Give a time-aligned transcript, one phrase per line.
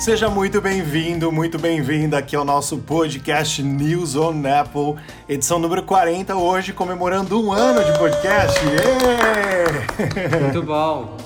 [0.00, 4.94] Seja muito bem-vindo, muito bem-vinda aqui ao nosso podcast News on Apple,
[5.28, 8.58] edição número 40, hoje comemorando um ano de podcast.
[8.64, 10.40] Yeah!
[10.40, 11.18] Muito bom.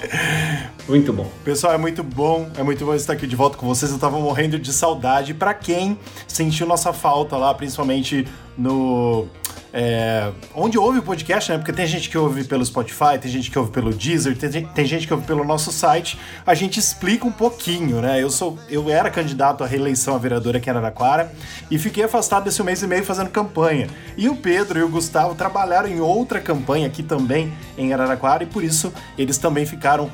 [0.88, 1.30] Muito bom.
[1.44, 3.92] Pessoal, é muito bom, é muito bom estar aqui de volta com vocês.
[3.92, 5.34] Eu tava morrendo de saudade.
[5.34, 5.96] Para quem
[6.26, 8.26] sentiu nossa falta lá, principalmente
[8.58, 9.28] no
[9.76, 11.58] é, onde ouve o podcast, né?
[11.58, 14.86] Porque tem gente que ouve pelo Spotify, tem gente que ouve pelo Deezer, tem, tem
[14.86, 16.16] gente que ouve pelo nosso site.
[16.46, 18.22] A gente explica um pouquinho, né?
[18.22, 21.32] Eu sou, eu era candidato à reeleição a vereadora aqui em Araraquara
[21.68, 23.88] e fiquei afastado desse mês e meio fazendo campanha.
[24.16, 28.46] E o Pedro e o Gustavo trabalharam em outra campanha aqui também em Araraquara e
[28.46, 30.08] por isso eles também ficaram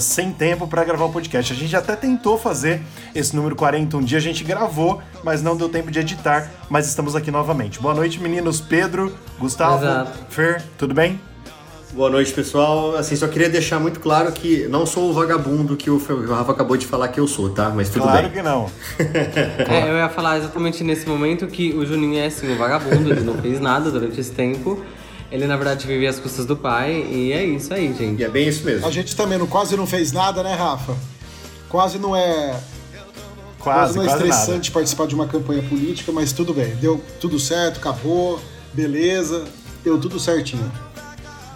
[0.00, 1.52] sem tempo para gravar o podcast.
[1.52, 2.80] A gente até tentou fazer
[3.14, 6.86] esse número 40 um dia, a gente gravou, mas não deu tempo de editar, mas
[6.88, 7.80] estamos aqui novamente.
[7.80, 8.60] Boa noite, meninos.
[8.60, 10.18] Pedro, Gustavo, Exato.
[10.28, 11.20] Fer, tudo bem?
[11.94, 12.96] Boa noite, pessoal.
[12.96, 15.96] Assim, só queria deixar muito claro que não sou o vagabundo que o
[16.28, 17.70] Rafa acabou de falar que eu sou, tá?
[17.70, 18.42] Mas tudo claro bem.
[18.42, 19.66] Claro que não.
[19.72, 23.20] é, eu ia falar exatamente nesse momento que o Juninho é assim, o vagabundo, ele
[23.20, 24.82] não fez nada durante esse tempo.
[25.34, 28.20] Ele, na verdade, vivia às custas do pai, e é isso aí, gente.
[28.20, 28.86] E é bem isso mesmo.
[28.86, 30.96] A gente também não, quase não fez nada, né, Rafa?
[31.68, 32.56] Quase não é.
[33.58, 34.74] Quase, quase não é estressante nada.
[34.74, 36.76] participar de uma campanha política, mas tudo bem.
[36.76, 38.40] Deu tudo certo, acabou,
[38.72, 39.44] beleza,
[39.82, 40.70] deu tudo certinho.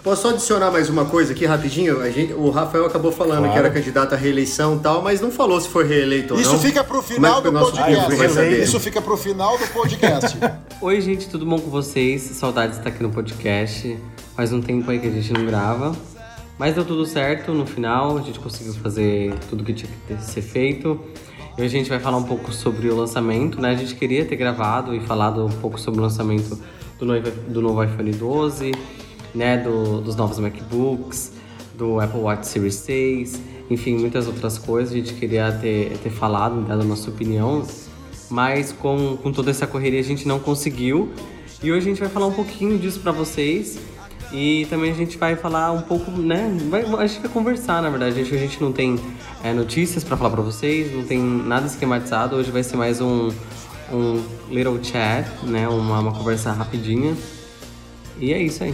[0.03, 2.01] Posso só adicionar mais uma coisa aqui rapidinho?
[2.01, 3.53] A gente, o Rafael acabou falando claro.
[3.53, 6.49] que era candidato à reeleição e tal, mas não falou se foi reeleito ou Isso
[6.49, 6.57] não.
[6.57, 8.63] Isso fica pro final do podcast.
[8.63, 10.37] Isso fica pro final do podcast.
[10.81, 12.21] Oi, gente, tudo bom com vocês?
[12.21, 13.97] Saudades de estar aqui no podcast.
[14.35, 15.93] Faz um tempo aí que a gente não grava.
[16.57, 20.41] Mas deu tudo certo no final, a gente conseguiu fazer tudo que tinha que ser
[20.41, 20.99] feito.
[21.57, 23.71] E a gente vai falar um pouco sobre o lançamento, né?
[23.71, 26.57] A gente queria ter gravado e falado um pouco sobre o lançamento
[26.97, 28.71] do novo, do novo iPhone 12
[29.33, 31.33] né, do, dos novos MacBooks,
[31.77, 34.93] do Apple Watch Series 6, enfim, muitas outras coisas.
[34.93, 37.65] A gente queria ter, ter falado, dado a nossa opinião,
[38.29, 41.11] mas com, com toda essa correria a gente não conseguiu.
[41.61, 43.79] E hoje a gente vai falar um pouquinho disso para vocês.
[44.31, 46.55] E também a gente vai falar um pouco, né?
[46.69, 48.15] Vai, a gente vai conversar, na verdade.
[48.15, 48.99] Gente, a gente não tem
[49.43, 52.35] é, notícias para falar para vocês, não tem nada esquematizado.
[52.35, 53.31] Hoje vai ser mais um,
[53.91, 55.67] um little chat, né?
[55.67, 57.17] Uma, uma conversa rapidinha.
[58.19, 58.73] E é isso aí.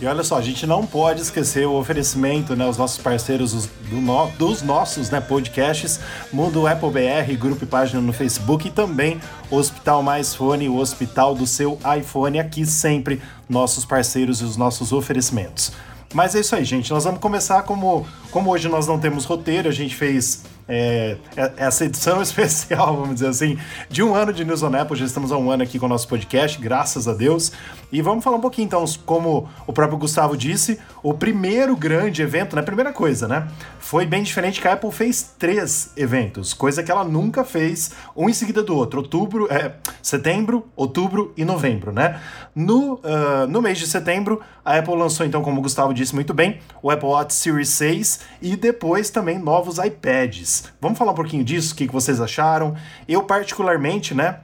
[0.00, 3.66] E olha só, a gente não pode esquecer o oferecimento, né, os nossos parceiros os,
[3.66, 6.00] do no, dos nossos né, podcasts,
[6.32, 11.34] Mundo Apple BR, grupo e página no Facebook e também Hospital Mais Fone, o hospital
[11.34, 15.70] do seu iPhone, aqui sempre nossos parceiros e os nossos oferecimentos.
[16.14, 16.90] Mas é isso aí, gente.
[16.90, 21.52] Nós vamos começar como, como hoje nós não temos roteiro, a gente fez é, é,
[21.56, 23.58] essa edição especial, vamos dizer assim,
[23.88, 24.96] de um ano de News on Apple.
[24.96, 27.50] Já estamos há um ano aqui com o nosso podcast, graças a Deus.
[27.90, 32.54] E vamos falar um pouquinho, então, como o próprio Gustavo disse, o primeiro grande evento,
[32.54, 32.62] né?
[32.62, 33.48] Primeira coisa, né?
[33.80, 38.28] Foi bem diferente que a Apple fez três eventos, coisa que ela nunca fez, um
[38.28, 39.00] em seguida do outro.
[39.00, 42.20] Outubro, é, setembro, outubro e novembro, né?
[42.54, 46.32] No, uh, no mês de setembro, a Apple lançou, então, como o Gustavo disse muito
[46.32, 50.72] bem, o Apple Watch Series 6 e depois também novos iPads.
[50.80, 52.74] Vamos falar um pouquinho disso, o que, que vocês acharam?
[53.08, 54.40] Eu, particularmente, né?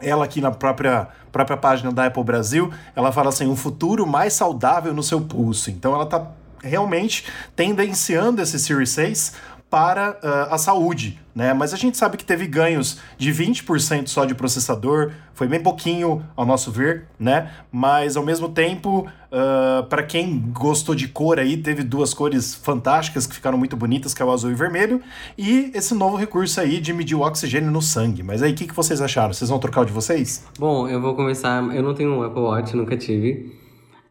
[0.00, 4.32] Ela aqui na própria, própria página da Apple Brasil, ela fala assim, um futuro mais
[4.32, 5.70] saudável no seu pulso.
[5.70, 6.30] Então ela está
[6.62, 7.24] realmente
[7.54, 9.34] tendenciando esse Series 6
[9.70, 11.52] para uh, a saúde, né?
[11.52, 16.24] Mas a gente sabe que teve ganhos de 20% só de processador, foi bem pouquinho
[16.34, 17.50] ao nosso ver, né?
[17.70, 23.26] Mas ao mesmo tempo, uh, para quem gostou de cor aí, teve duas cores fantásticas
[23.26, 25.02] que ficaram muito bonitas, que é o azul e o vermelho,
[25.36, 28.22] e esse novo recurso aí de medir o oxigênio no sangue.
[28.22, 29.32] Mas aí, o que, que vocês acharam?
[29.34, 30.46] Vocês vão trocar o de vocês?
[30.58, 31.62] Bom, eu vou começar.
[31.74, 33.67] Eu não tenho um Apple Watch, nunca tive.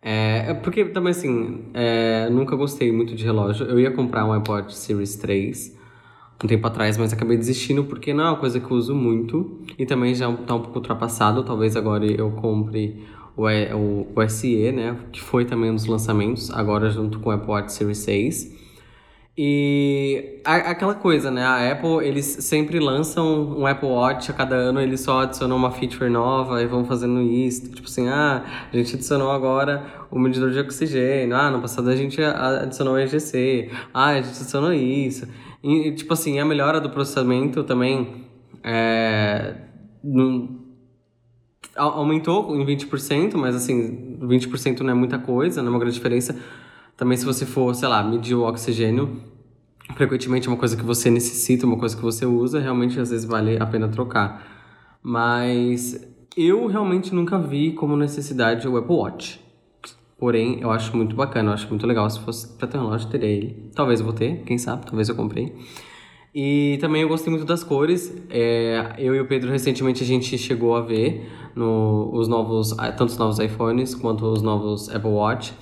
[0.09, 3.65] É, porque também assim, é, nunca gostei muito de relógio.
[3.65, 5.77] Eu ia comprar um iPod Series 3
[6.41, 9.59] um tempo atrás, mas acabei desistindo porque não é uma coisa que eu uso muito
[9.77, 11.43] e também já tá um pouco ultrapassado.
[11.43, 13.03] Talvez agora eu compre
[13.35, 14.97] o, o, o SE, né?
[15.11, 18.55] Que foi também um dos lançamentos, agora junto com o Watch Series 6.
[19.39, 21.43] E a, aquela coisa, né?
[21.43, 25.69] A Apple, eles sempre lançam um Apple Watch a cada ano, eles só adicionam uma
[25.69, 27.69] feature nova e vão fazendo isso.
[27.69, 28.43] Tipo assim, ah,
[28.73, 31.35] a gente adicionou agora o medidor de oxigênio.
[31.35, 33.69] Ah, no passado a gente adicionou o EGC.
[33.93, 35.27] Ah, a gente adicionou isso.
[35.63, 38.25] E, tipo assim, a melhora do processamento também
[38.63, 39.53] é,
[40.03, 40.65] não,
[41.75, 46.35] aumentou em 20%, mas assim, 20% não é muita coisa, não é uma grande diferença
[46.97, 49.21] também se você for, sei lá, medir o oxigênio,
[49.95, 53.25] frequentemente é uma coisa que você necessita, uma coisa que você usa, realmente às vezes
[53.25, 54.45] vale a pena trocar.
[55.01, 55.95] Mas
[56.35, 59.39] eu realmente nunca vi como necessidade o Apple Watch.
[60.17, 62.09] Porém, eu acho muito bacana, eu acho muito legal.
[62.09, 63.69] Se fosse pra ter um relógio, teria ele.
[63.75, 65.55] Talvez eu vou ter, quem sabe, talvez eu comprei.
[66.33, 68.15] E também eu gostei muito das cores.
[68.29, 73.05] É, eu e o Pedro recentemente a gente chegou a ver no, os novos, tanto
[73.05, 75.53] os novos iPhones quanto os novos Apple Watch.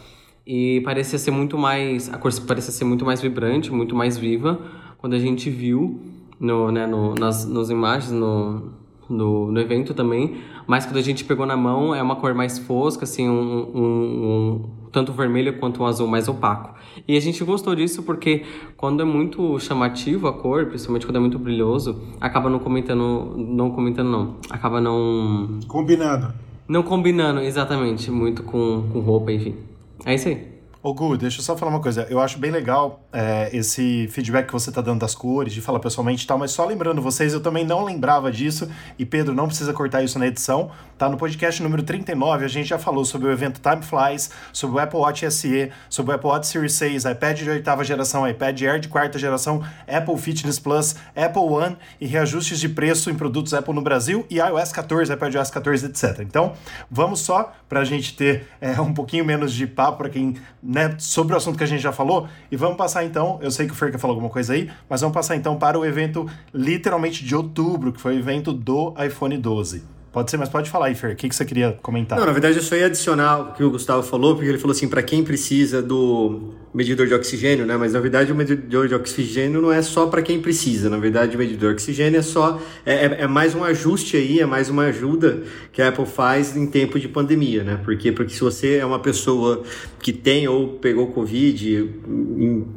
[0.46, 2.14] E parecia ser muito mais.
[2.14, 4.60] A cor parecia ser muito mais vibrante, muito mais viva
[4.98, 6.00] quando a gente viu
[6.40, 8.72] no, né, no, nas, nas imagens, no,
[9.10, 10.38] no, no evento também.
[10.68, 13.84] Mas quando a gente pegou na mão, é uma cor mais fosca, assim, um, um,
[13.84, 16.76] um tanto vermelho quanto um azul mais opaco.
[17.08, 18.44] E a gente gostou disso porque
[18.78, 23.72] quando é muito chamativo a cor, principalmente quando é muito brilhoso, acaba não comentando, não
[23.72, 26.34] comentando não, acaba não combinando.
[26.68, 29.56] Não combinando exatamente muito com, com roupa, enfim.
[30.04, 30.55] É isso aí.
[30.86, 32.06] Ô Gu, deixa eu só falar uma coisa.
[32.12, 35.80] Eu acho bem legal é, esse feedback que você tá dando das cores, de falar
[35.80, 39.48] pessoalmente e tal, mas só lembrando vocês, eu também não lembrava disso, e Pedro, não
[39.48, 41.10] precisa cortar isso na edição, tá?
[41.10, 44.80] No podcast número 39, a gente já falou sobre o evento Time Flies, sobre o
[44.80, 48.80] Apple Watch SE, sobre o Apple Watch Series 6, iPad de oitava geração, iPad Air
[48.80, 53.74] de quarta geração, Apple Fitness Plus, Apple One e reajustes de preço em produtos Apple
[53.74, 56.20] no Brasil e iOS 14, iPadOS 14, etc.
[56.20, 56.54] Então,
[56.92, 60.36] vamos só pra gente ter é, um pouquinho menos de papo para quem
[60.76, 62.28] né, sobre o assunto que a gente já falou.
[62.52, 65.00] E vamos passar então, eu sei que o Fer quer falar alguma coisa aí, mas
[65.00, 69.38] vamos passar então para o evento literalmente de outubro, que foi o evento do iPhone
[69.38, 69.95] 12.
[70.16, 71.12] Pode ser, mas pode falar aí, Fer.
[71.12, 72.18] O que, que você queria comentar?
[72.18, 74.72] Não, na verdade eu só ia adicionar o que o Gustavo falou, porque ele falou
[74.72, 77.76] assim, para quem precisa do medidor de oxigênio, né?
[77.76, 80.90] Mas na verdade o medidor de oxigênio não é só para quem precisa.
[80.90, 84.40] Na verdade o medidor de oxigênio é só é, é, é, mais um ajuste aí,
[84.40, 87.82] é mais uma ajuda que a Apple faz em tempo de pandemia, né?
[87.84, 89.64] Porque porque se você é uma pessoa
[90.00, 91.90] que tem ou pegou covid,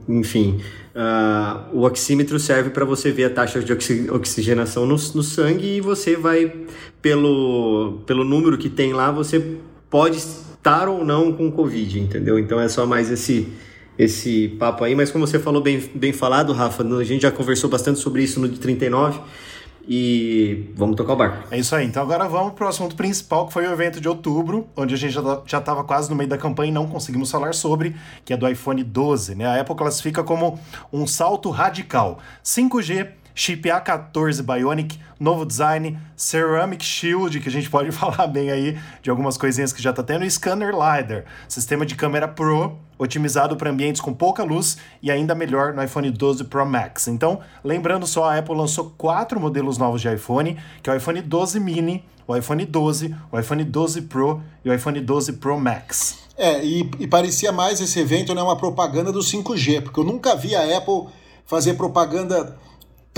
[0.08, 0.60] enfim,
[0.98, 3.72] Uh, o oxímetro serve para você ver a taxa de
[4.10, 6.52] oxigenação no, no, sangue e você vai,
[7.00, 9.58] pelo, pelo número que tem lá, você
[9.88, 12.36] pode estar ou não com Covid, entendeu?
[12.36, 13.46] Então é só mais esse,
[13.96, 14.96] esse papo aí.
[14.96, 18.40] Mas como você falou bem, bem falado, Rafa, a gente já conversou bastante sobre isso
[18.40, 19.20] no de 39
[19.88, 21.48] e vamos tocar o barco.
[21.50, 21.86] É isso aí.
[21.86, 24.98] Então agora vamos para o assunto principal, que foi o evento de outubro, onde a
[24.98, 25.14] gente
[25.46, 28.46] já estava quase no meio da campanha e não conseguimos falar sobre, que é do
[28.46, 29.34] iPhone 12.
[29.34, 29.46] Né?
[29.46, 30.60] A Apple classifica como
[30.92, 32.18] um salto radical.
[32.44, 33.08] 5G,
[33.38, 39.08] chip A14 Bionic, novo design, Ceramic Shield, que a gente pode falar bem aí de
[39.08, 43.70] algumas coisinhas que já está tendo, e Scanner LiDAR, sistema de câmera Pro, otimizado para
[43.70, 47.06] ambientes com pouca luz e ainda melhor no iPhone 12 Pro Max.
[47.06, 51.22] Então, lembrando só, a Apple lançou quatro modelos novos de iPhone, que é o iPhone
[51.22, 56.18] 12 mini, o iPhone 12, o iPhone 12 Pro e o iPhone 12 Pro Max.
[56.36, 60.34] É, e, e parecia mais esse evento né, uma propaganda do 5G, porque eu nunca
[60.34, 61.06] vi a Apple
[61.46, 62.56] fazer propaganda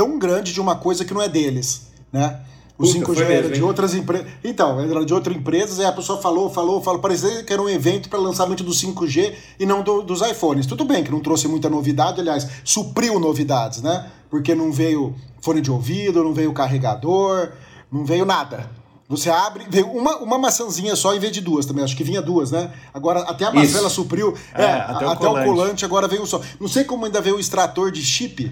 [0.01, 2.41] tão grande de uma coisa que não é deles, né?
[2.79, 4.27] O 5G mesmo, era de outras empresas.
[4.43, 6.99] Então, era de outras empresas, e a pessoa falou, falou, falou.
[6.99, 10.65] Parecia que era um evento para lançamento do 5G e não do, dos iPhones.
[10.65, 14.11] Tudo bem que não trouxe muita novidade, aliás, supriu novidades, né?
[14.31, 17.51] Porque não veio fone de ouvido, não veio carregador,
[17.93, 18.71] não veio nada.
[19.07, 21.85] Você abre, veio uma, uma maçãzinha só em vez de duas também.
[21.85, 22.73] Acho que vinha duas, né?
[22.95, 24.35] Agora, até a maçã ela supriu.
[24.55, 25.47] É, é até, o, até colante.
[25.47, 26.41] o colante agora veio só.
[26.59, 28.51] Não sei como ainda veio o extrator de chip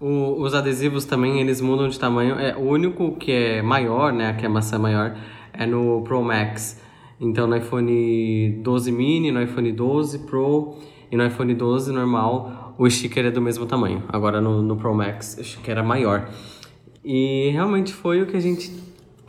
[0.00, 2.34] o, os adesivos também, eles mudam de tamanho.
[2.38, 5.16] É, o único que é maior, né, que é a maçã maior,
[5.52, 6.80] é no Pro Max.
[7.20, 10.76] Então no iPhone 12 mini, no iPhone 12 Pro
[11.10, 14.02] e no iPhone 12 normal, o sticker é do mesmo tamanho.
[14.08, 16.28] Agora no, no Pro Max, o sticker era maior.
[17.04, 18.72] E realmente foi o que a gente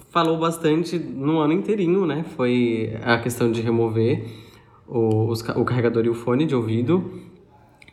[0.10, 2.24] falou bastante no ano inteirinho, né?
[2.36, 4.25] Foi a questão de remover
[4.88, 7.12] o, os, o carregador e o fone de ouvido,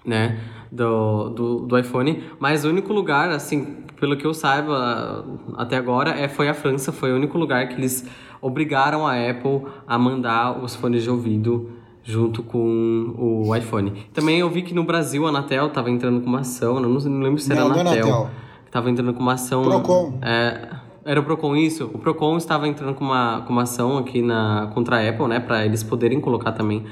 [0.07, 0.39] né?
[0.73, 5.25] Do, do, do, iPhone, mas o único lugar, assim, pelo que eu saiba
[5.55, 8.09] até agora, é, foi a França, foi o único lugar que eles
[8.41, 11.71] obrigaram a Apple a mandar os fones de ouvido
[12.03, 14.07] junto com o iPhone.
[14.13, 17.21] Também eu vi que no Brasil a Anatel estava entrando com uma ação, não, não
[17.21, 18.31] lembro se era a Anatel, Anatel.
[18.67, 19.63] Estava entrando com uma ação...
[19.63, 20.19] Procon.
[20.23, 20.69] É,
[21.05, 21.91] era o Procon isso?
[21.93, 25.39] O Procon estava entrando com uma, com uma ação aqui na, contra a Apple, né?
[25.39, 26.85] Para eles poderem colocar também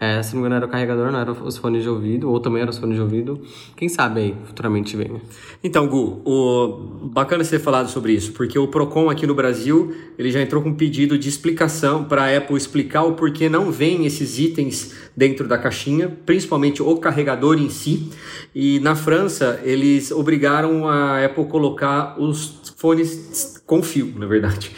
[0.00, 2.38] é, se não me engano, era o carregador, não era os fones de ouvido, ou
[2.38, 3.40] também era os fones de ouvido.
[3.76, 5.20] Quem sabe aí, futuramente vem.
[5.62, 7.08] Então, Gu, o...
[7.12, 10.62] bacana você ter falado sobre isso, porque o Procon aqui no Brasil, ele já entrou
[10.62, 14.94] com um pedido de explicação para a Apple explicar o porquê não vem esses itens
[15.16, 18.08] dentro da caixinha, principalmente o carregador em si.
[18.54, 24.70] E na França, eles obrigaram a Apple colocar os fones com fio, na verdade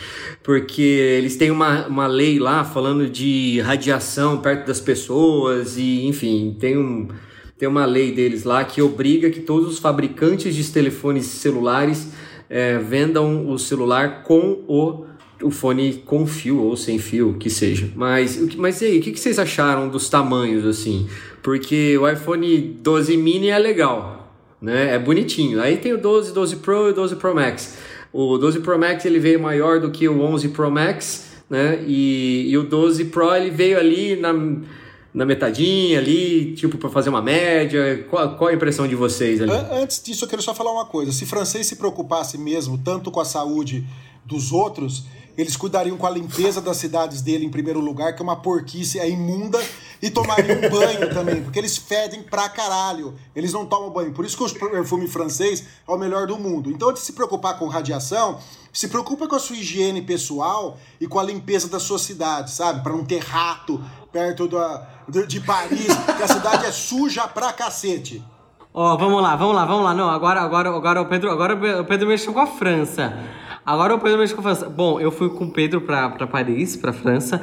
[0.42, 6.56] porque eles têm uma, uma lei lá falando de radiação perto das pessoas e, enfim,
[6.58, 7.08] tem um
[7.58, 12.08] tem uma lei deles lá que obriga que todos os fabricantes de telefones celulares
[12.48, 15.04] é, vendam o celular com o,
[15.42, 17.90] o fone com fio ou sem fio, que seja.
[17.94, 21.06] Mas, mas e aí, o que, vocês acharam dos tamanhos assim?
[21.42, 24.94] Porque o iPhone 12 mini é legal, né?
[24.94, 25.60] É bonitinho.
[25.60, 27.76] Aí tem o 12, 12 Pro e o 12 Pro Max.
[28.12, 31.82] O 12 Pro Max ele veio maior do que o 11 Pro Max, né?
[31.86, 34.32] E, e o 12 Pro ele veio ali na,
[35.14, 38.04] na metadinha ali, tipo para fazer uma média.
[38.10, 39.52] Qual, qual a impressão de vocês ali?
[39.72, 41.12] Antes disso eu quero só falar uma coisa.
[41.12, 43.86] Se francês se preocupasse mesmo tanto com a saúde
[44.24, 45.04] dos outros,
[45.36, 48.98] eles cuidariam com a limpeza das cidades dele em primeiro lugar, que é uma porquice,
[48.98, 49.58] é imunda,
[50.02, 53.14] e tomariam banho também, porque eles fedem pra caralho.
[53.34, 54.12] Eles não tomam banho.
[54.12, 56.70] Por isso que o perfume francês é o melhor do mundo.
[56.70, 58.38] Então, antes de se preocupar com radiação,
[58.72, 62.82] se preocupa com a sua higiene pessoal e com a limpeza da sua cidade, sabe?
[62.82, 63.82] Para não ter rato
[64.12, 64.88] perto da,
[65.26, 68.22] de Paris, que a cidade é suja pra cacete.
[68.72, 69.94] Ó, oh, vamos lá, vamos lá, vamos lá.
[69.94, 73.12] Não, agora, agora, agora o Pedro, agora o Pedro mexeu com a França.
[73.70, 74.68] Agora o Pedro mexeu com a França.
[74.68, 77.40] Bom, eu fui com o Pedro pra, pra Paris, pra França.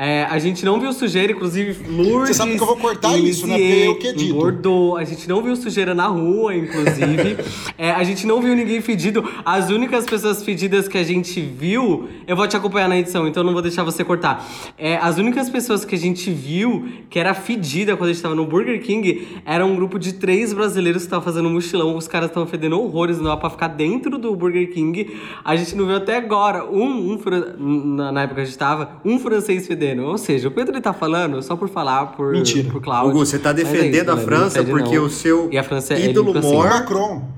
[0.00, 2.28] É, a gente não viu sujeira, inclusive Lourdes.
[2.28, 3.56] Você sabe que eu vou cortar isso, né?
[3.56, 4.34] Porque eu que dito.
[4.34, 4.96] Bordeaux.
[4.96, 7.36] A gente não viu sujeira na rua, inclusive.
[7.76, 9.28] é, a gente não viu ninguém fedido.
[9.44, 12.08] As únicas pessoas fedidas que a gente viu.
[12.28, 14.48] Eu vou te acompanhar na edição, então não vou deixar você cortar.
[14.78, 18.36] É, as únicas pessoas que a gente viu que era fedida quando a gente tava
[18.36, 21.96] no Burger King era um grupo de três brasileiros que estavam fazendo um mochilão.
[21.96, 25.18] Os caras estavam fedendo horrores, não dá pra ficar dentro do Burger King.
[25.44, 29.00] A gente não viu até agora um, um na, na época que a gente tava,
[29.04, 30.06] um francês fedendo defendendo.
[30.06, 32.70] Ou seja, o Pedro ele tá falando só por falar por, Mentira.
[32.70, 33.10] por Cláudio.
[33.10, 35.04] Hugo, você tá é defendendo é isso, a França porque não.
[35.04, 36.68] o seu e a França é ídolo assim, mor...
[36.68, 37.28] Macron.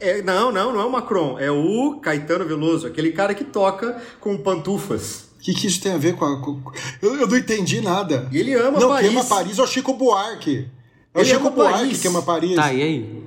[0.00, 1.38] É, não, não, não é o Macron.
[1.38, 5.30] É o Caetano Veloso, aquele cara que toca com pantufas.
[5.38, 6.40] O que, que isso tem a ver com a.
[6.40, 6.60] Com...
[7.00, 8.28] Eu, eu, não entendi nada.
[8.32, 8.90] E ele ama não, Paris.
[8.90, 10.68] Não, quem ama Paris é o Chico Buarque.
[11.14, 12.00] É o Chico Buarque Paris.
[12.00, 12.56] que ama Paris.
[12.56, 13.24] Tá, e aí?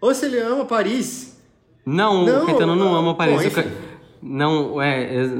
[0.00, 1.36] Ou se ele ama Paris.
[1.84, 3.52] Não, não o Caetano não ama Paris.
[3.52, 3.62] Bom.
[4.22, 5.30] Não, é, é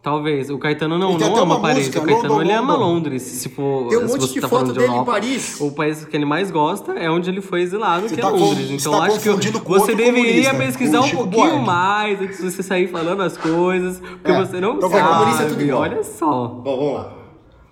[0.00, 0.48] Talvez.
[0.48, 1.78] O Caetano não, não ama Paris.
[1.88, 3.22] Música, o Caetano London, ele ama Londres.
[3.22, 5.60] Se for, Tem um monte se você de tá foto de dele Europa, em Paris.
[5.60, 8.30] O país que ele mais gosta é onde ele foi exilado, você que tá é
[8.30, 8.70] Londres.
[8.70, 11.66] então tá acho que você deveria pesquisar um pouquinho Buarque.
[11.66, 13.98] mais antes de você sair falando as coisas.
[13.98, 14.38] Porque é.
[14.38, 15.08] você não então, sabe.
[15.08, 15.80] Comunista é tudo igual.
[15.82, 16.46] Olha só.
[16.46, 17.12] Bom, vamos lá.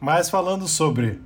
[0.01, 1.21] Mas falando sobre.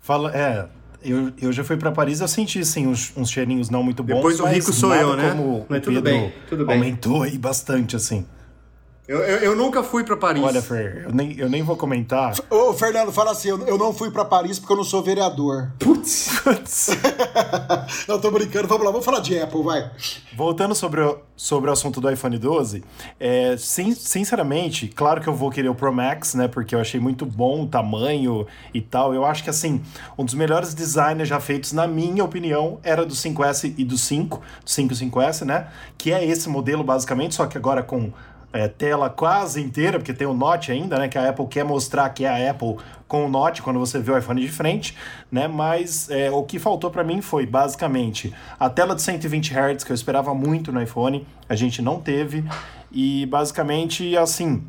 [0.00, 0.68] Fala, é,
[1.02, 4.16] eu, eu já fui para Paris, eu senti sim uns, uns cheirinhos não muito bons.
[4.16, 5.30] Depois o rico sou eu, né?
[5.30, 6.76] Como mas tudo bem, tudo bem.
[6.76, 8.26] Aumentou aí bastante, assim.
[9.08, 10.42] Eu, eu, eu, nunca fui para Paris.
[10.42, 12.34] Olha, Fer, eu nem, eu nem vou comentar.
[12.50, 15.70] Ô, Fernando, fala assim: eu, eu não fui para Paris porque eu não sou vereador.
[15.78, 16.40] Putz.
[16.42, 16.88] Putz.
[18.08, 18.66] não, tô brincando.
[18.66, 19.88] Vamos lá, vamos falar de Apple, vai.
[20.36, 22.82] Voltando sobre o, sobre o assunto do iPhone 12,
[23.20, 26.48] é, sim, sinceramente, claro que eu vou querer o Pro Max, né?
[26.48, 28.44] Porque eu achei muito bom o tamanho
[28.74, 29.14] e tal.
[29.14, 29.80] Eu acho que, assim,
[30.18, 34.42] um dos melhores designers já feitos, na minha opinião, era do 5S e do 5,
[34.64, 35.68] do 5 e 5S, né?
[35.96, 38.12] Que é esse modelo, basicamente, só que agora com
[38.56, 41.08] é, tela quase inteira, porque tem o Note ainda, né?
[41.08, 44.10] Que a Apple quer mostrar que é a Apple com o Note quando você vê
[44.12, 44.96] o iPhone de frente,
[45.30, 45.46] né?
[45.46, 49.92] Mas é, o que faltou para mim foi basicamente a tela de 120 Hz que
[49.92, 52.44] eu esperava muito no iPhone, a gente não teve
[52.90, 54.64] e basicamente assim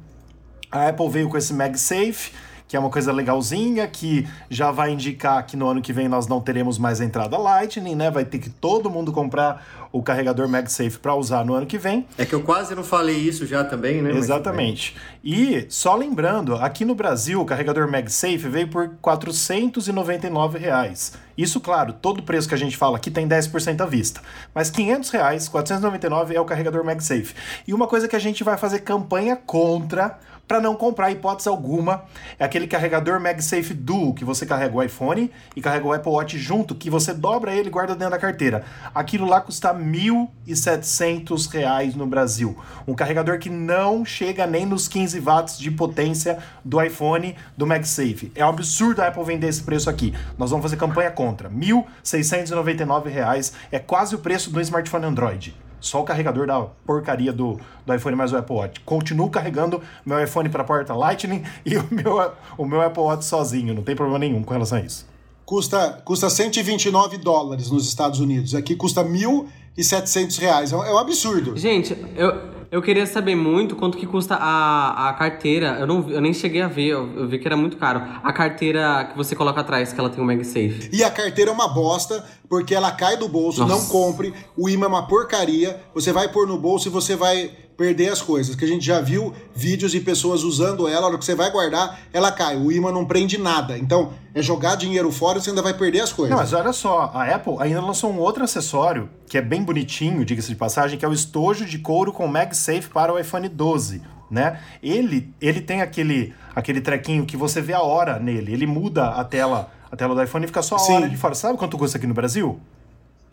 [0.71, 2.31] a Apple veio com esse MagSafe
[2.67, 6.27] que é uma coisa legalzinha, que já vai indicar que no ano que vem nós
[6.27, 8.11] não teremos mais entrada Lightning, né?
[8.11, 12.05] Vai ter que todo mundo comprar o carregador MagSafe para usar no ano que vem.
[12.17, 14.11] É que eu quase não falei isso já também, né?
[14.11, 14.95] Exatamente.
[15.23, 21.13] E só lembrando, aqui no Brasil o carregador MagSafe veio por 499 reais.
[21.37, 24.21] Isso, claro, todo preço que a gente fala aqui tem 10% à vista.
[24.53, 27.35] Mas 500 reais, 499 é o carregador MagSafe.
[27.67, 30.17] E uma coisa que a gente vai fazer campanha contra
[30.47, 32.05] para não comprar hipótese alguma.
[32.39, 36.37] É aquele carregador MagSafe Duo que você carrega o iPhone e carrega o Apple Watch
[36.37, 38.63] junto, que você dobra ele e guarda dentro da carteira.
[38.95, 42.57] Aquilo lá custa R$ 1.700 no Brasil.
[42.87, 48.31] Um carregador que não chega nem nos 15 watts de potência do iPhone do MagSafe.
[48.33, 50.13] É um absurdo a Apple vender esse preço aqui.
[50.37, 51.49] Nós vamos fazer campanha contra.
[51.49, 55.66] R$ 1.699 é quase o preço do smartphone Android.
[55.87, 58.79] Só o carregador da porcaria do, do iPhone mais o Apple Watch.
[58.81, 63.25] Continuo carregando meu iPhone para a porta Lightning e o meu, o meu Apple Watch
[63.25, 63.73] sozinho.
[63.73, 65.07] Não tem problema nenhum com relação a isso.
[65.45, 68.53] Custa, custa 129 dólares nos Estados Unidos.
[68.53, 70.73] Aqui custa 1.700 reais.
[70.73, 71.55] É um, é um absurdo.
[71.55, 75.77] Gente, eu, eu queria saber muito quanto que custa a, a carteira.
[75.79, 78.01] Eu, não, eu nem cheguei a ver, eu, eu vi que era muito caro.
[78.23, 80.89] A carteira que você coloca atrás, que ela tem o um MagSafe.
[80.91, 83.73] E a carteira é uma bosta, porque ela cai do bolso, Nossa.
[83.73, 84.33] não compre.
[84.55, 85.81] O imã é uma porcaria.
[85.93, 88.55] Você vai pôr no bolso e você vai perder as coisas.
[88.55, 91.51] Que a gente já viu vídeos e pessoas usando ela, a hora que você vai
[91.51, 92.57] guardar, ela cai.
[92.57, 93.77] O imã não prende nada.
[93.77, 96.31] Então, é jogar dinheiro fora e você ainda vai perder as coisas.
[96.31, 100.25] Não, mas olha só, a Apple ainda lançou um outro acessório que é bem bonitinho,
[100.25, 104.01] diga-se de passagem, que é o estojo de couro com MagSafe para o iPhone 12.
[104.29, 104.59] Né?
[104.83, 108.51] Ele, ele tem aquele, aquele trequinho que você vê a hora nele.
[108.51, 110.95] Ele muda a tela, a tela do iPhone e fica só a Sim.
[110.95, 111.33] hora de fora.
[111.33, 112.59] Sabe quanto custa aqui no Brasil?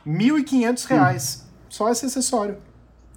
[0.07, 1.41] R$ 1.500.
[1.41, 1.45] Hum.
[1.69, 2.57] Só esse acessório.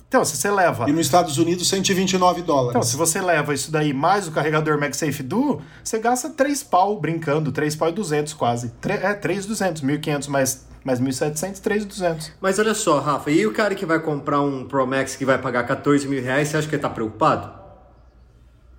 [0.07, 0.89] Então, se você leva.
[0.89, 2.69] E nos Estados Unidos, 129 dólares.
[2.69, 6.97] Então, se você leva isso daí mais o carregador MagSafe Duo, você gasta 3 pau
[6.99, 8.69] brincando, 3 pau e 200 quase.
[8.79, 12.31] 3, é, 3,200, 1.500 mais, mais 1.700, 3,200.
[12.39, 15.37] Mas olha só, Rafa, e o cara que vai comprar um Pro Max que vai
[15.37, 17.51] pagar 14 mil reais, você acha que ele tá preocupado?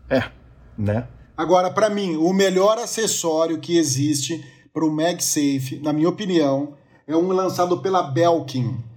[0.08, 0.24] É,
[0.78, 1.06] né?
[1.36, 4.42] Agora, para mim, o melhor acessório que existe
[4.72, 6.72] para o MagSafe, na minha opinião,
[7.06, 8.87] é um lançado pela Belkin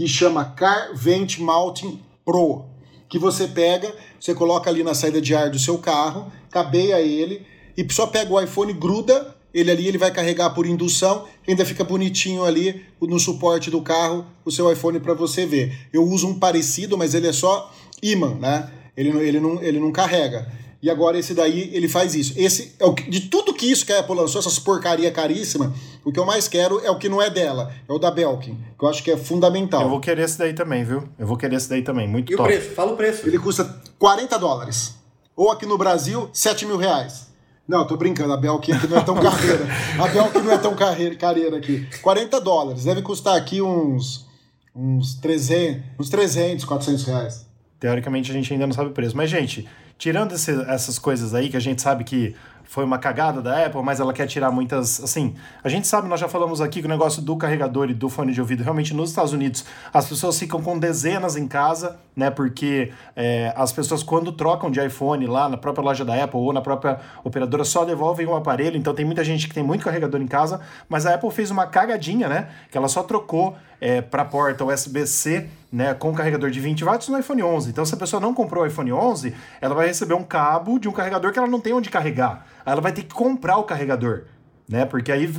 [0.00, 2.64] que chama Car Vent Mounting Pro,
[3.06, 7.46] que você pega, você coloca ali na saída de ar do seu carro, cabeia ele
[7.76, 11.84] e só pega o iPhone, gruda ele ali, ele vai carregar por indução, ainda fica
[11.84, 15.76] bonitinho ali no suporte do carro o seu iPhone para você ver.
[15.92, 17.70] Eu uso um parecido, mas ele é só
[18.02, 18.70] imã, né?
[18.96, 20.50] Ele, ele, não, ele não carrega.
[20.82, 22.32] E agora esse daí, ele faz isso.
[22.38, 26.12] Esse é o de tudo que isso que a Apple lançou, essas porcaria caríssima, o
[26.12, 28.84] que eu mais quero é o que não é dela, é o da Belkin, que
[28.84, 29.82] eu acho que é fundamental.
[29.82, 31.08] Eu vou querer esse daí também, viu?
[31.18, 32.50] Eu vou querer esse daí também, muito e top.
[32.50, 32.74] E o preço?
[32.74, 33.26] Fala o preço.
[33.26, 33.64] Ele custa
[33.98, 34.94] 40 dólares.
[35.36, 37.30] Ou aqui no Brasil, 7 mil reais.
[37.66, 39.66] Não, tô brincando, a Belkin aqui não é tão carreira.
[39.98, 41.86] A Belkin não é tão carreira, carreira aqui.
[42.02, 44.26] 40 dólares, deve custar aqui uns,
[44.74, 47.46] uns 300, uns 300, 400 reais.
[47.78, 49.16] Teoricamente a gente ainda não sabe o preço.
[49.16, 52.34] Mas, gente, tirando esse, essas coisas aí que a gente sabe que
[52.70, 55.02] foi uma cagada da Apple, mas ela quer tirar muitas.
[55.02, 55.34] Assim,
[55.64, 58.32] a gente sabe, nós já falamos aqui que o negócio do carregador e do fone
[58.32, 62.30] de ouvido, realmente nos Estados Unidos, as pessoas ficam com dezenas em casa, né?
[62.30, 66.52] Porque é, as pessoas, quando trocam de iPhone lá na própria loja da Apple ou
[66.52, 68.76] na própria operadora, só devolvem o aparelho.
[68.76, 71.66] Então tem muita gente que tem muito carregador em casa, mas a Apple fez uma
[71.66, 72.50] cagadinha, né?
[72.70, 77.08] Que ela só trocou é, para a porta USB-C né, com carregador de 20 watts
[77.08, 77.70] no iPhone 11.
[77.70, 80.88] Então, se a pessoa não comprou o iPhone 11, ela vai receber um cabo de
[80.88, 82.46] um carregador que ela não tem onde carregar.
[82.64, 84.24] Aí ela vai ter que comprar o carregador,
[84.68, 84.84] né?
[84.84, 85.32] Porque aí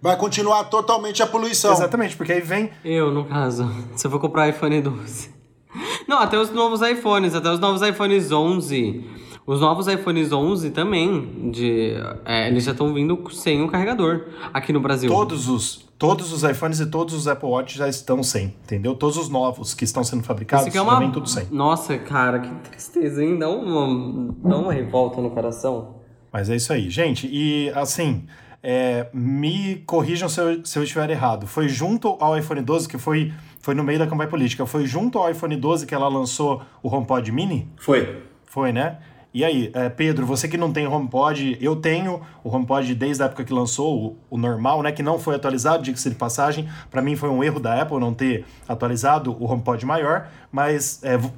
[0.00, 1.72] vai continuar totalmente a poluição.
[1.72, 5.34] Exatamente, porque aí vem eu, no caso, se eu for comprar iPhone 12.
[6.06, 9.04] Não, até os novos iPhones, até os novos iPhones 11.
[9.46, 11.92] Os novos iPhones 11 também, de,
[12.24, 15.10] é, eles já estão vindo sem o carregador aqui no Brasil.
[15.10, 18.94] Todos os, todos os iPhones e todos os Apple Watch já estão sem, entendeu?
[18.94, 20.94] Todos os novos que estão sendo fabricados é uma...
[20.94, 21.46] já vem tudo sem.
[21.50, 23.38] Nossa, cara, que tristeza, hein?
[23.38, 25.96] Dá uma, dá uma revolta no coração.
[26.32, 26.88] Mas é isso aí.
[26.88, 28.24] Gente, e assim,
[28.62, 31.46] é, me corrijam se eu, se eu estiver errado.
[31.46, 33.30] Foi junto ao iPhone 12, que foi,
[33.60, 36.88] foi no meio da campanha política, foi junto ao iPhone 12 que ela lançou o
[36.88, 37.70] HomePod Mini?
[37.76, 38.22] Foi.
[38.46, 39.00] Foi, né?
[39.34, 43.26] E aí, é, Pedro, você que não tem HomePod, eu tenho o HomePod desde a
[43.26, 46.68] época que lançou, o, normal, né, que não foi atualizado, diga-se de passagem.
[46.88, 51.16] Para mim foi um erro da Apple não ter atualizado o HomePod maior, mas é,
[51.16, 51.32] o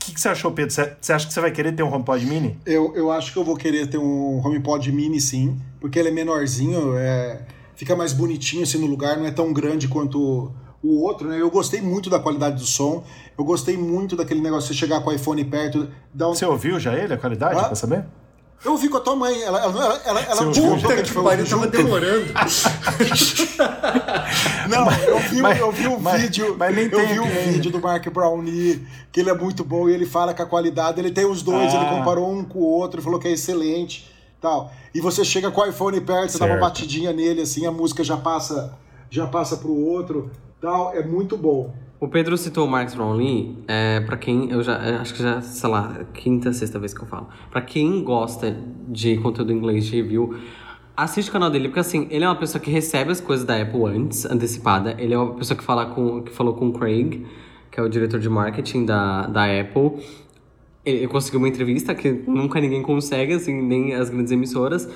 [0.00, 0.74] que, que, você achou, Pedro?
[1.00, 2.58] Você acha que você vai querer ter um HomePod Mini?
[2.66, 6.12] Eu, eu acho que eu vou querer ter um HomePod Mini, sim, porque ele é
[6.12, 7.40] menorzinho, é,
[7.76, 10.50] fica mais bonitinho assim no lugar, não é tão grande quanto
[10.82, 11.40] o outro, né?
[11.40, 13.04] Eu gostei muito da qualidade do som.
[13.36, 15.88] Eu gostei muito daquele negócio de você chegar com o iPhone perto.
[16.12, 16.34] Dar um...
[16.34, 17.64] Você ouviu já ele, a qualidade, ah?
[17.64, 18.04] pra saber?
[18.64, 21.66] Eu ouvi com a tua mãe, ela, ela, ela, ela, ela puta que pariu, tava
[21.66, 22.32] demorando.
[24.68, 27.70] não, eu vi, mas, eu vi um mas, vídeo, mas nem eu vi um vídeo
[27.70, 31.10] do Mark Brownlee, que ele é muito bom e ele fala que a qualidade, ele
[31.10, 31.76] tem os dois, ah.
[31.76, 34.10] ele comparou um com o outro, falou que é excelente,
[34.40, 34.72] tal.
[34.94, 36.50] E você chega com o iPhone perto, você certo.
[36.50, 38.74] dá uma batidinha nele assim, a música já passa,
[39.10, 41.74] já passa pro outro tal, é muito bom.
[41.98, 45.70] O Pedro citou o Marcus Brownlee, é, para quem eu já acho que já, sei
[45.70, 47.28] lá, quinta, sexta vez que eu falo.
[47.50, 48.54] Para quem gosta
[48.86, 50.36] de conteúdo inglês de review,
[50.94, 53.60] assiste o canal dele, porque assim, ele é uma pessoa que recebe as coisas da
[53.60, 54.94] Apple antes, antecipada.
[54.98, 57.26] Ele é uma pessoa que, fala com, que falou com o Craig,
[57.70, 60.02] que é o diretor de marketing da, da Apple.
[60.84, 64.86] Ele conseguiu uma entrevista que nunca ninguém consegue, assim, nem as grandes emissoras.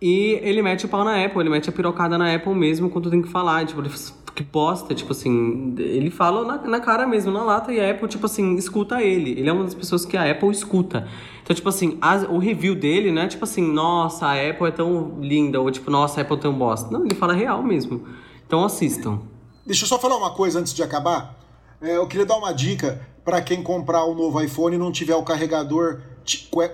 [0.00, 3.10] E ele mete o pau na Apple, ele mete a pirocada na Apple mesmo quando
[3.10, 3.66] tem que falar.
[3.66, 3.90] Tipo, ele
[4.38, 8.06] que posta, tipo assim, ele fala na, na cara mesmo, na lata, e a Apple,
[8.06, 9.32] tipo assim, escuta ele.
[9.32, 11.08] Ele é uma das pessoas que a Apple escuta.
[11.42, 14.70] Então, tipo assim, as, o review dele não é tipo assim, nossa, a Apple é
[14.70, 16.88] tão linda, ou tipo, nossa, a Apple é tão bosta.
[16.88, 18.06] Não, ele fala real mesmo.
[18.46, 19.18] Então assistam.
[19.66, 21.36] Deixa eu só falar uma coisa antes de acabar.
[21.82, 25.16] É, eu queria dar uma dica para quem comprar o novo iPhone e não tiver
[25.16, 26.00] o carregador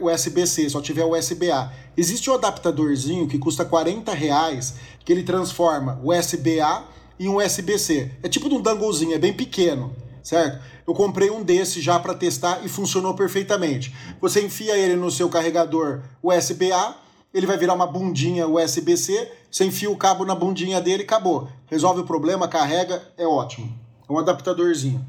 [0.03, 1.73] USB-C, só tiver USB-A.
[1.97, 8.11] Existe um adaptadorzinho que custa 40 reais, que ele transforma USB-A e um USB-C.
[8.23, 10.63] É tipo de um danglezinho, é bem pequeno, certo?
[10.87, 13.95] Eu comprei um desse já para testar e funcionou perfeitamente.
[14.21, 16.97] Você enfia ele no seu carregador USB-A,
[17.33, 21.49] ele vai virar uma bundinha USB-C, você enfia o cabo na bundinha dele e acabou.
[21.67, 23.73] Resolve o problema, carrega, é ótimo.
[24.09, 25.05] É um adaptadorzinho.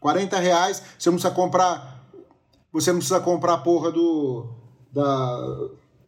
[0.00, 2.02] 40 reais, você não precisa comprar.
[2.72, 4.46] Você não precisa comprar a porra do.
[4.92, 5.36] Da,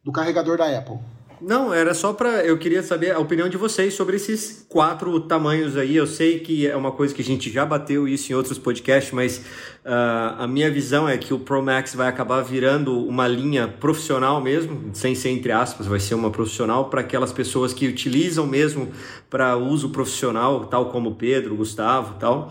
[0.05, 0.99] do carregador da Apple.
[1.41, 5.77] Não, era só para eu queria saber a opinião de vocês sobre esses quatro tamanhos
[5.77, 5.97] aí.
[5.97, 9.13] Eu sei que é uma coisa que a gente já bateu isso em outros podcasts,
[9.13, 9.39] mas
[9.85, 14.41] uh, a minha visão é que o Pro Max vai acabar virando uma linha profissional
[14.41, 18.91] mesmo, sem ser entre aspas, vai ser uma profissional para aquelas pessoas que utilizam mesmo
[19.29, 22.51] para uso profissional, tal como Pedro, Gustavo, tal.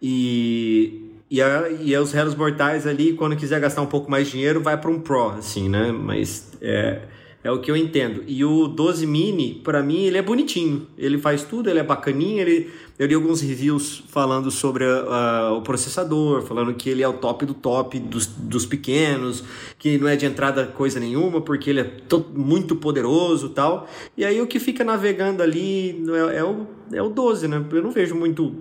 [0.00, 4.32] E e, a, e os réus mortais ali, quando quiser gastar um pouco mais de
[4.32, 5.90] dinheiro, vai para um Pro, assim, né?
[5.90, 7.00] Mas é,
[7.44, 8.22] é o que eu entendo.
[8.26, 10.86] E o 12 Mini, para mim, ele é bonitinho.
[10.96, 12.40] Ele faz tudo, ele é bacaninho.
[12.40, 17.44] Ele, eu li alguns reviews falando sobre o processador, falando que ele é o top
[17.44, 19.42] do top dos, dos pequenos,
[19.78, 21.90] que não é de entrada coisa nenhuma, porque ele é
[22.32, 23.88] muito poderoso tal.
[24.16, 27.64] E aí o que fica navegando ali é, é, o, é o 12, né?
[27.72, 28.54] Eu não vejo muito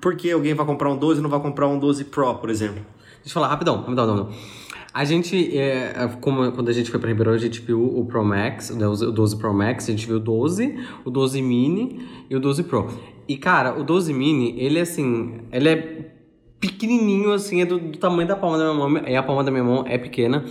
[0.00, 2.50] por que alguém vai comprar um 12 e não vai comprar um 12 Pro, por
[2.50, 2.84] exemplo.
[3.22, 4.60] Deixa eu falar rapidão, rapidão, rapidão.
[4.92, 8.04] A gente, é, é, como quando a gente foi para Ribeirão, a gente viu o
[8.04, 12.08] Pro Max, né, o 12 Pro Max, a gente viu o 12, o 12 Mini
[12.28, 12.88] e o 12 Pro.
[13.28, 16.10] E cara, o 12 Mini, ele é assim, ele é
[16.58, 19.50] pequenininho assim, é do, do tamanho da palma da minha mão, e a palma da
[19.52, 20.44] minha mão é pequena.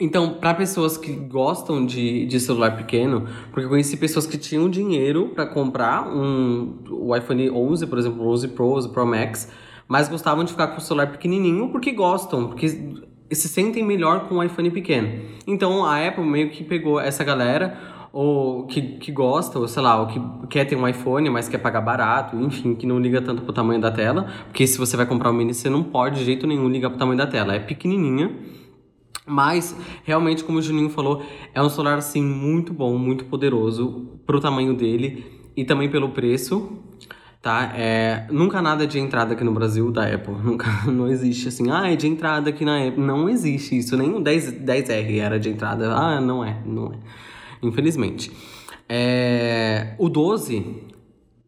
[0.00, 4.68] Então, para pessoas que gostam de, de celular pequeno, porque eu conheci pessoas que tinham
[4.68, 9.48] dinheiro para comprar um o iPhone 11, por exemplo, o 11 Pro, o Pro Max,
[9.86, 12.66] mas gostavam de ficar com o celular pequenininho porque gostam, porque
[13.34, 15.08] se sentem melhor com o iPhone pequeno.
[15.46, 19.98] Então a Apple meio que pegou essa galera ou que, que gosta, ou sei lá,
[20.00, 23.42] ou que quer ter um iPhone, mas quer pagar barato, enfim, que não liga tanto
[23.42, 26.24] pro tamanho da tela, porque se você vai comprar um mini, você não pode de
[26.26, 28.30] jeito nenhum ligar pro tamanho da tela, é pequenininha.
[29.24, 31.22] Mas, realmente, como o Juninho falou,
[31.54, 35.24] é um celular, assim, muito bom, muito poderoso pro tamanho dele
[35.56, 36.82] e também pelo preço
[37.42, 37.72] tá?
[37.76, 40.34] É, nunca nada de entrada aqui no Brasil da Apple.
[40.42, 43.02] Nunca, não existe assim, ah, é de entrada aqui na Apple.
[43.02, 43.96] Não existe isso.
[43.96, 45.92] Nem o 10, 10R era de entrada.
[45.92, 46.98] Ah, não é, não é.
[47.60, 48.30] Infelizmente.
[48.88, 50.84] É, o 12,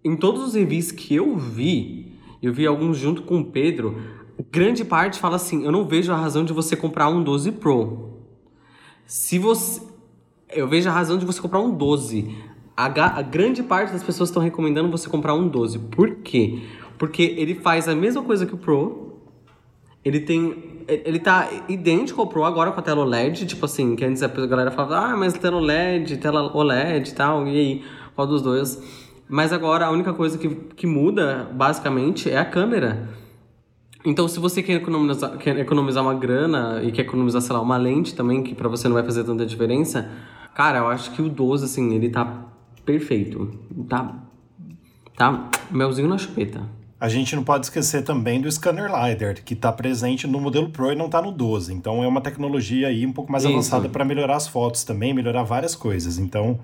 [0.05, 3.97] em todos os reviews que eu vi, eu vi alguns junto com o Pedro,
[4.51, 8.19] grande parte fala assim: eu não vejo a razão de você comprar um 12 Pro.
[9.07, 9.81] Se você.
[10.51, 12.35] Eu vejo a razão de você comprar um 12
[12.77, 15.79] a, a grande parte das pessoas estão recomendando você comprar um 12.
[15.79, 16.63] Por quê?
[16.99, 19.21] Porque ele faz a mesma coisa que o Pro.
[20.05, 20.85] Ele tem.
[20.87, 23.47] Ele tá idêntico ao Pro agora com a tela OLED.
[23.47, 27.47] Tipo assim, que antes a galera falava, ah, mas tela OLED, tela OLED e tal.
[27.47, 27.85] E aí,
[28.15, 28.83] qual dos dois?
[29.29, 33.09] Mas agora a única coisa que, que muda, basicamente, é a câmera.
[34.05, 37.79] Então, se você quer economizar, quer economizar uma grana e quer economizar, sei lá, uma
[37.79, 40.11] lente também, que para você não vai fazer tanta diferença,
[40.55, 42.54] cara, eu acho que o 12, assim, ele tá
[42.85, 43.59] perfeito.
[43.89, 44.23] Tá,
[45.17, 46.63] tá melzinho na chupeta.
[47.01, 50.91] A gente não pode esquecer também do scanner LiDAR, que está presente no modelo Pro
[50.91, 51.75] e não está no 12.
[51.75, 53.53] Então é uma tecnologia aí um pouco mais Isso.
[53.53, 56.17] avançada para melhorar as fotos também, melhorar várias coisas.
[56.19, 56.59] Então,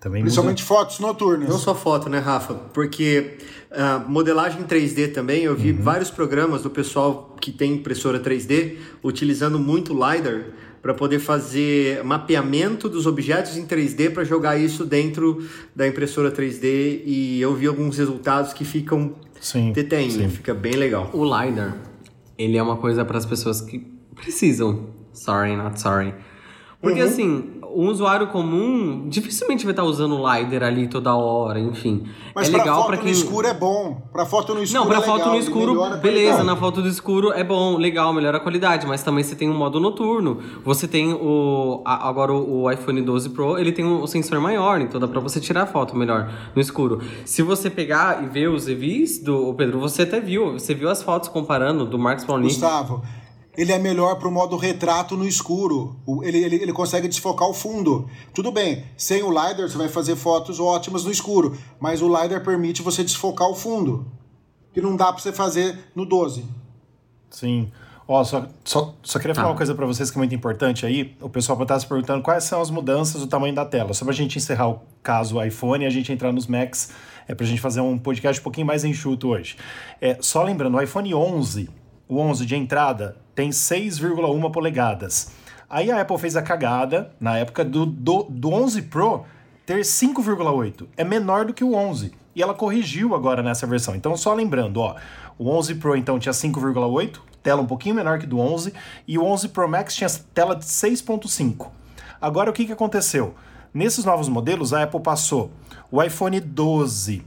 [0.00, 0.74] também Principalmente muda...
[0.74, 1.48] fotos noturnas.
[1.48, 2.54] Não só foto, né, Rafa?
[2.54, 3.36] Porque
[3.70, 5.82] uh, modelagem 3D também, eu vi uhum.
[5.82, 10.44] vários programas do pessoal que tem impressora 3D utilizando muito LiDAR
[10.82, 17.02] para poder fazer mapeamento dos objetos em 3D para jogar isso dentro da impressora 3D
[17.04, 19.72] e eu vi alguns resultados que ficam sim,
[20.10, 20.28] sim.
[20.28, 21.10] fica bem legal.
[21.12, 21.76] O LiDAR,
[22.38, 23.78] ele é uma coisa para as pessoas que
[24.14, 24.88] precisam.
[25.12, 26.14] Sorry, not sorry.
[26.80, 27.08] Porque uhum.
[27.08, 32.06] assim, um usuário comum dificilmente vai estar usando o LiDAR ali toda hora, enfim.
[32.34, 34.02] Mas é legal para quem no escuro é bom.
[34.12, 36.88] Para foto no escuro Não, para é foto legal, no escuro, beleza, na foto do
[36.88, 40.38] escuro é bom, legal, melhora a qualidade, mas também você tem um modo noturno.
[40.64, 45.08] Você tem o agora o iPhone 12 Pro, ele tem um sensor maior, então dá
[45.08, 47.00] para você tirar foto melhor no escuro.
[47.24, 51.02] Se você pegar e ver os reviews do Pedro, você até viu, você viu as
[51.02, 52.50] fotos comparando do Marcos Paulini.
[52.50, 53.02] Gustavo,
[53.56, 55.96] ele é melhor para o modo retrato no escuro.
[56.22, 58.08] Ele, ele, ele consegue desfocar o fundo.
[58.32, 62.42] Tudo bem, sem o LiDAR você vai fazer fotos ótimas no escuro, mas o LiDAR
[62.42, 64.06] permite você desfocar o fundo,
[64.72, 66.44] que não dá para você fazer no 12.
[67.30, 67.70] Sim.
[68.12, 69.50] Ó, só, só, só queria falar ah.
[69.52, 71.16] uma coisa para vocês que é muito importante aí.
[71.20, 73.94] O pessoal pode estar se perguntando quais são as mudanças do tamanho da tela.
[73.94, 76.90] Só para a gente encerrar o caso iPhone e a gente entrar nos Macs,
[77.28, 79.56] é para a gente fazer um podcast um pouquinho mais enxuto hoje.
[80.00, 81.70] É, só lembrando, o iPhone 11,
[82.08, 85.30] o 11 de entrada, tem 6,1 polegadas.
[85.70, 89.24] Aí a Apple fez a cagada, na época do, do, do 11 Pro,
[89.64, 90.86] ter 5,8.
[90.94, 92.12] É menor do que o 11.
[92.36, 93.96] E ela corrigiu agora nessa versão.
[93.96, 94.94] Então, só lembrando, ó,
[95.38, 98.74] o 11 Pro então tinha 5,8, tela um pouquinho menor que do 11,
[99.08, 101.68] e o 11 Pro Max tinha tela de 6,5.
[102.20, 103.34] Agora, o que, que aconteceu?
[103.72, 105.50] Nesses novos modelos, a Apple passou
[105.90, 107.24] o iPhone 12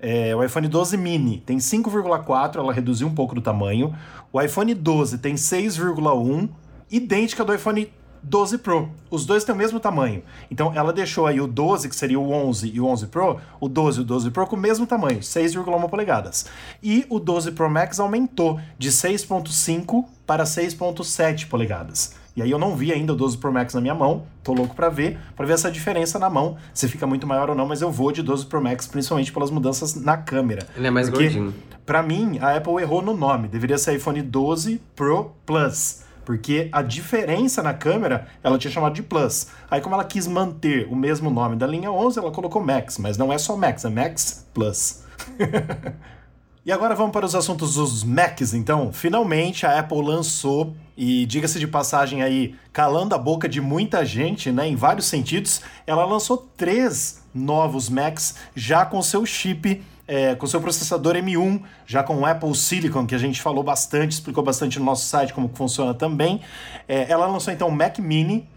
[0.00, 3.94] é, o iPhone 12 mini tem 5,4, ela reduziu um pouco do tamanho.
[4.32, 6.48] O iPhone 12 tem 6,1,
[6.90, 8.90] idêntica do iPhone 12 Pro.
[9.10, 10.22] Os dois têm o mesmo tamanho.
[10.50, 13.68] Então ela deixou aí o 12, que seria o 11 e o 11 Pro, o
[13.68, 16.46] 12 e o 12 Pro com o mesmo tamanho, 6,1 polegadas.
[16.82, 22.19] E o 12 Pro Max aumentou de 6.5 para 6.7 polegadas.
[22.36, 24.74] E aí eu não vi ainda o 12 Pro Max na minha mão, tô louco
[24.74, 27.82] para ver, para ver essa diferença na mão, se fica muito maior ou não, mas
[27.82, 30.66] eu vou de 12 Pro Max principalmente pelas mudanças na câmera.
[30.76, 31.54] Ele é mais porque, gordinho.
[31.84, 36.80] Para mim, a Apple errou no nome, deveria ser iPhone 12 Pro Plus porque a
[36.80, 39.48] diferença na câmera ela tinha chamado de Plus.
[39.68, 43.18] Aí, como ela quis manter o mesmo nome da linha 11, ela colocou Max, mas
[43.18, 45.02] não é só Max, é Max Plus.
[46.64, 48.92] e agora vamos para os assuntos dos Macs, então.
[48.92, 54.52] Finalmente a Apple lançou, e diga-se de passagem aí, calando a boca de muita gente,
[54.52, 60.44] né, em vários sentidos, ela lançou três novos Macs já com seu chip é, com
[60.44, 64.76] seu processador M1, já com o Apple Silicon, que a gente falou bastante, explicou bastante
[64.76, 66.40] no nosso site como funciona também.
[66.88, 68.48] É, ela lançou então o Mac Mini,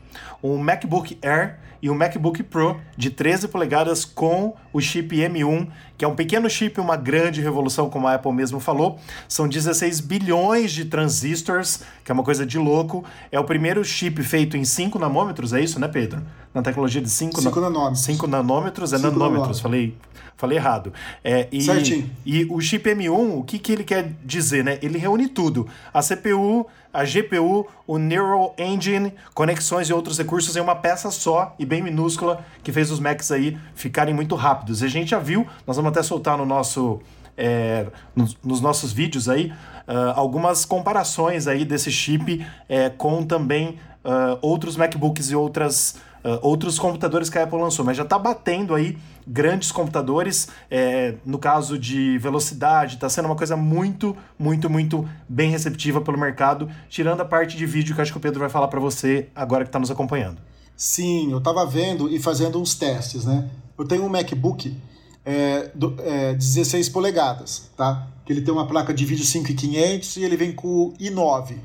[0.42, 5.68] um MacBook Air e um MacBook Pro de 13 polegadas com o chip M1,
[5.98, 8.98] que é um pequeno chip, uma grande revolução, como a Apple mesmo falou.
[9.28, 13.04] São 16 bilhões de transistores, que é uma coisa de louco.
[13.30, 16.24] É o primeiro chip feito em 5 nanômetros, é isso, né, Pedro?
[16.54, 18.00] Na tecnologia de 5 nanômetros.
[18.06, 19.98] 5 nanômetros, é nanômetros, nanômetros, falei
[20.36, 20.92] Falei errado.
[21.24, 22.10] É, e, Certinho.
[22.26, 24.80] E o chip M1, o que, que ele quer dizer, né?
[24.82, 25.68] Ele reúne tudo.
[25.94, 31.56] A CPU, a GPU, o Neural Engine, conexões e outros recursos em uma peça só
[31.58, 34.82] e bem minúscula que fez os Macs aí ficarem muito rápidos.
[34.82, 37.02] E a gente já viu, nós vamos até soltar no nosso...
[37.36, 39.52] É, nos, nos, nossos vídeos aí,
[39.88, 46.40] uh, algumas comparações aí desse chip é, com também uh, outros MacBooks e outras uh,
[46.42, 50.48] outros computadores que a Apple lançou, mas já está batendo aí grandes computadores.
[50.70, 56.18] É, no caso de velocidade, está sendo uma coisa muito, muito, muito bem receptiva pelo
[56.18, 59.28] mercado, tirando a parte de vídeo que acho que o Pedro vai falar para você
[59.36, 60.40] agora que está nos acompanhando.
[60.76, 63.50] Sim, eu estava vendo e fazendo uns testes, né?
[63.78, 64.76] Eu tenho um MacBook
[65.26, 68.08] é, do, é, 16 polegadas, tá?
[68.26, 71.58] Que ele tem uma placa de vídeo 5500 e ele vem com o i9,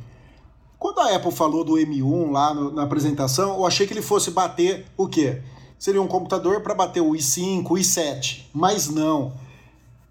[0.88, 4.31] quando a Apple falou do M1 lá no, na apresentação, eu achei que ele fosse
[4.31, 5.42] bater o quê?
[5.79, 9.35] Seria um computador para bater o i5, o i7, mas não.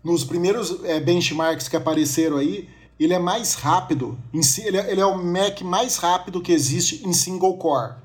[0.03, 5.05] Nos primeiros é, benchmarks que apareceram aí, ele é mais rápido, ele é, ele é
[5.05, 7.95] o Mac mais rápido que existe em single core.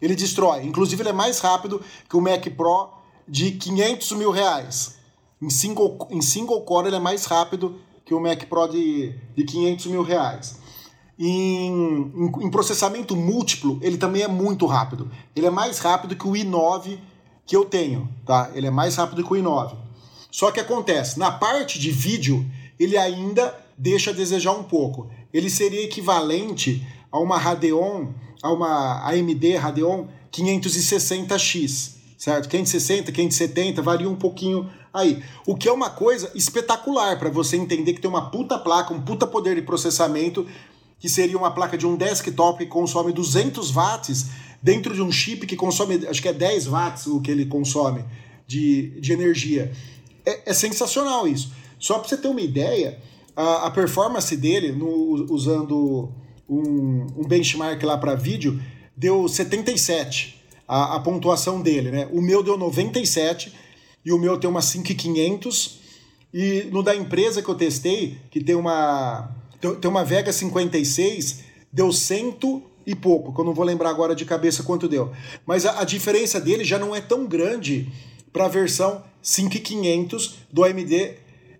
[0.00, 2.88] Ele destrói, inclusive ele é mais rápido que o Mac Pro
[3.28, 4.96] de 500 mil reais.
[5.42, 9.44] Em single, em single core ele é mais rápido que o Mac Pro de, de
[9.44, 10.63] 500 mil reais.
[11.18, 15.10] Em, em, em, processamento múltiplo, ele também é muito rápido.
[15.34, 16.98] Ele é mais rápido que o i9
[17.46, 18.50] que eu tenho, tá?
[18.54, 19.76] Ele é mais rápido que o i9.
[20.30, 22.44] Só que acontece, na parte de vídeo,
[22.78, 25.08] ele ainda deixa a desejar um pouco.
[25.32, 28.08] Ele seria equivalente a uma Radeon,
[28.42, 32.48] a uma AMD Radeon 560X, certo?
[32.48, 35.22] 560, 570, varia um pouquinho aí.
[35.46, 39.00] O que é uma coisa espetacular para você entender que tem uma puta placa, um
[39.00, 40.46] puta poder de processamento
[40.98, 44.26] que seria uma placa de um desktop que consome 200 watts
[44.62, 48.04] dentro de um chip que consome, acho que é 10 watts o que ele consome
[48.46, 49.72] de, de energia.
[50.24, 51.52] É, é sensacional isso.
[51.78, 52.98] Só para você ter uma ideia,
[53.36, 56.10] a, a performance dele, no, usando
[56.48, 58.60] um, um benchmark lá para vídeo,
[58.96, 62.08] deu 77 a, a pontuação dele, né?
[62.12, 63.52] O meu deu 97
[64.04, 65.80] e o meu tem uma 5500
[66.32, 71.40] e no da empresa que eu testei, que tem uma tem uma Vega 56,
[71.72, 75.12] deu cento e pouco, que eu não vou lembrar agora de cabeça quanto deu.
[75.46, 77.90] Mas a, a diferença dele já não é tão grande
[78.32, 81.14] para a versão 5500 do AMD,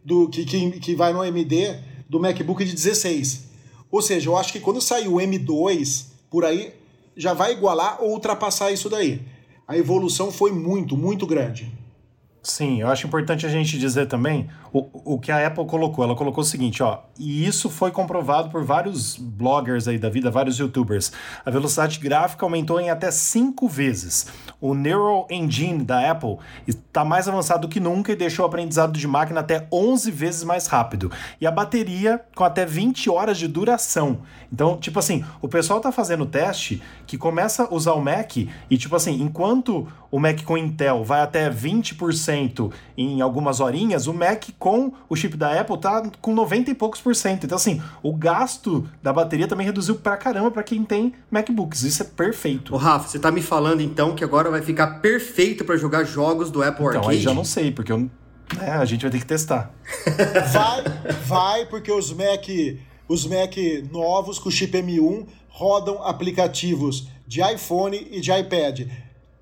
[0.04, 1.78] do, que, que, que vai no AMD
[2.09, 3.44] do MacBook de 16.
[3.90, 6.74] Ou seja, eu acho que quando sair o M2 por aí,
[7.16, 9.22] já vai igualar ou ultrapassar isso daí.
[9.66, 11.72] A evolução foi muito, muito grande.
[12.42, 16.04] Sim, eu acho importante a gente dizer também o, o que a Apple colocou.
[16.04, 20.32] Ela colocou o seguinte, ó, e isso foi comprovado por vários bloggers aí da vida,
[20.32, 21.12] vários youtubers.
[21.46, 24.26] A velocidade gráfica aumentou em até cinco vezes.
[24.60, 28.98] O Neural Engine da Apple está mais avançado do que nunca e deixou o aprendizado
[28.98, 31.10] de máquina até 11 vezes mais rápido.
[31.40, 34.22] E a bateria com até 20 horas de duração.
[34.52, 38.78] Então, tipo assim, o pessoal tá fazendo teste que começa a usar o Mac e,
[38.78, 44.44] tipo assim, enquanto o Mac com Intel vai até 20% em algumas horinhas, o Mac
[44.64, 47.44] com o chip da Apple tá com 90 e poucos por cento.
[47.44, 51.83] Então, assim, o gasto da bateria também reduziu pra caramba para quem tem MacBooks.
[51.83, 52.74] Isso é perfeito.
[52.74, 56.50] Ô, Rafa, você tá me falando então que agora vai ficar perfeito para jogar jogos
[56.50, 57.16] do Apple então, Arcade?
[57.18, 58.09] Aí já não sei, porque eu,
[58.59, 59.70] é, a gente vai ter que testar.
[60.50, 60.85] Vai,
[61.27, 62.48] vai, porque os Mac
[63.07, 63.55] os Mac
[63.92, 68.88] novos com chip M1 rodam aplicativos de iPhone e de iPad.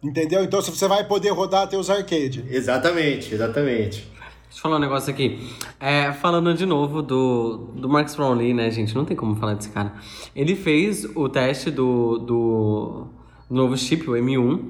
[0.03, 0.43] Entendeu?
[0.43, 2.45] Então você vai poder rodar até os arcade.
[2.51, 4.12] Exatamente, exatamente.
[4.53, 5.39] Deixa eu falar um negócio aqui.
[5.81, 8.95] É, falando de novo do, do Max Brownlee, né, gente?
[8.95, 9.95] Não tem como falar desse cara.
[10.37, 13.07] Ele fez o teste do, do
[13.49, 14.63] novo chip, o M1,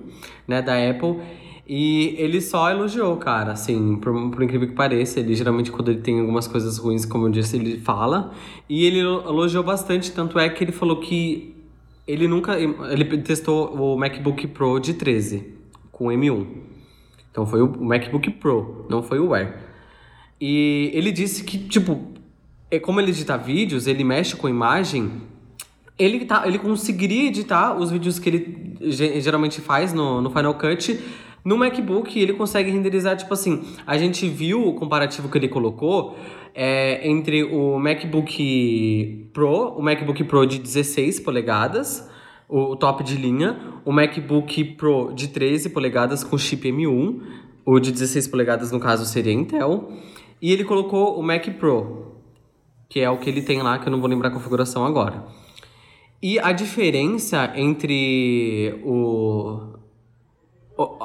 [0.47, 1.21] né, da Apple.
[1.67, 5.19] E ele só elogiou, cara, assim, por, por, incrível que pareça.
[5.19, 8.33] Ele geralmente, quando ele tem algumas coisas ruins, como eu disse, ele fala.
[8.69, 11.57] E ele elogiou bastante, tanto é que ele falou que
[12.07, 12.57] ele nunca.
[12.57, 15.55] Ele testou o MacBook Pro de 13
[15.91, 16.47] com M1.
[17.33, 19.72] Então foi o MacBook Pro, não foi o Air.
[20.45, 22.01] E ele disse que, tipo,
[22.69, 25.23] é como ele edita vídeos, ele mexe com imagem,
[25.97, 28.77] ele, tá, ele conseguiria editar os vídeos que ele
[29.21, 30.99] geralmente faz no, no Final Cut
[31.45, 36.17] no MacBook ele consegue renderizar, tipo assim, a gente viu o comparativo que ele colocou
[36.55, 42.09] é, entre o MacBook Pro, o MacBook Pro de 16 polegadas,
[42.49, 47.21] o top de linha, o MacBook Pro de 13 polegadas com chip M1,
[47.65, 49.93] o de 16 polegadas no caso seria Intel,
[50.43, 52.17] e ele colocou o Mac Pro,
[52.89, 55.25] que é o que ele tem lá, que eu não vou lembrar a configuração agora.
[56.21, 59.79] E a diferença entre o.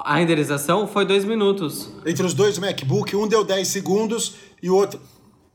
[0.03, 1.93] A renderização foi dois minutos.
[2.03, 4.99] Entre os dois MacBook, um deu 10 segundos e o outro.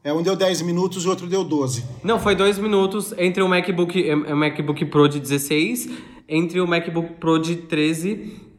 [0.05, 1.85] É, um deu 10 minutos e o outro deu 12.
[2.05, 5.89] Não, foi dois minutos entre o MacBook, o MacBook Pro de 16,
[6.29, 8.53] entre o MacBook Pro de 13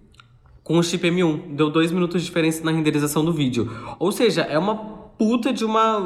[0.64, 1.56] com o chip M1.
[1.56, 3.70] Deu dois minutos de diferença na renderização do vídeo.
[4.00, 6.02] Ou seja, é uma puta de uma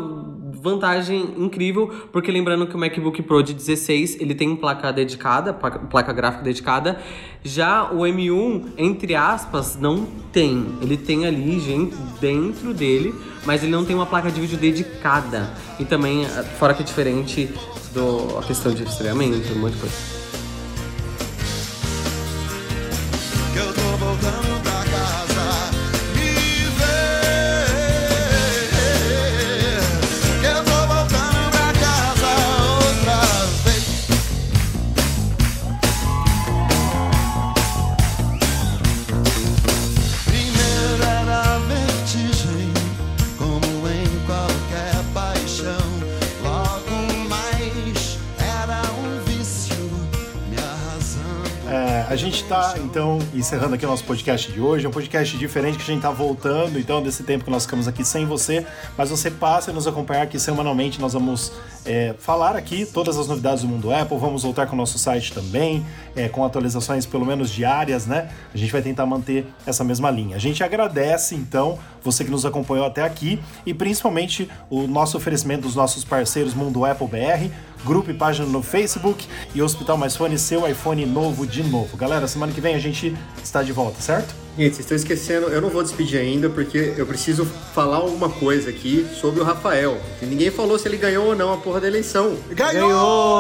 [0.62, 6.14] vantagem incrível, porque lembrando que o MacBook Pro de 16, ele tem placa dedicada, placa
[6.14, 7.00] gráfica dedicada,
[7.44, 10.68] já o M1, entre aspas, não tem.
[10.84, 15.52] Ele tem ali gente dentro dele, mas ele não tem uma placa de vídeo dedicada.
[15.80, 16.24] E também,
[16.60, 17.50] fora que é diferente
[17.96, 20.18] do a questão de resfriamento, um monte de coisa.
[52.48, 54.86] Está, então, encerrando aqui o nosso podcast de hoje.
[54.86, 57.90] É um podcast diferente que a gente está voltando, então, desse tempo que nós ficamos
[57.90, 58.66] aqui sem você.
[58.98, 61.00] Mas você passa a nos acompanhar aqui semanalmente.
[61.02, 61.52] Nós vamos
[61.86, 64.18] é, falar aqui todas as novidades do mundo Apple.
[64.18, 68.30] Vamos voltar com o nosso site também, é, com atualizações pelo menos diárias, né?
[68.54, 70.38] A gente vai tentar manter essa mesma linha.
[70.38, 75.64] A gente agradece, então, você que nos acompanhou até aqui e principalmente o nosso oferecimento
[75.64, 77.52] dos nossos parceiros Mundo Apple BR
[77.86, 81.96] grupo e página no Facebook e Hospital Mais Fone, seu iPhone novo de novo.
[81.98, 84.34] Galera, semana que vem a gente está de volta, certo?
[84.58, 88.72] Gente, vocês estão esquecendo, eu não vou despedir ainda porque eu preciso falar alguma coisa
[88.72, 89.98] aqui sobre o Rafael.
[90.22, 92.36] Ninguém falou se ele ganhou ou não a porra da eleição.
[92.50, 92.90] Ganhou!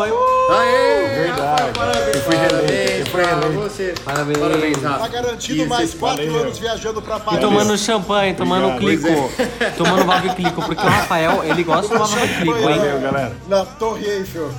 [0.03, 0.36] ganhou!
[0.49, 1.23] Aê!
[1.23, 1.71] Verdade.
[1.73, 3.53] Parabéns, eu fui parabéns, eu fui parabéns.
[3.55, 3.93] você.
[4.03, 4.37] Parabéns.
[4.37, 4.99] Parabéns, Rafa.
[4.99, 6.41] Tá garantido Isso, mais quatro valeu.
[6.41, 7.39] anos viajando pra Paris.
[7.39, 9.03] E tomando champanhe, tomando Obrigado.
[9.05, 9.31] clico.
[9.59, 9.69] É.
[9.71, 12.77] Tomando Valve Clico, porque o Rafael, ele gosta de Valve Clico, hein?
[12.77, 13.35] Valeu, galera.
[13.47, 14.49] Na Torre Eiffel.